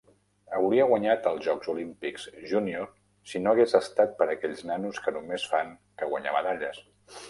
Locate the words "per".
4.23-4.33